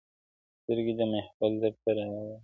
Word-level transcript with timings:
سترګي 0.61 0.93
د 0.99 1.01
محفل 1.11 1.51
درته 1.61 1.89
را 1.97 2.05
واړوم؛ 2.11 2.39